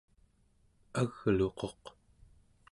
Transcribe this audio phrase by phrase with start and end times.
[1.01, 1.83] agluquq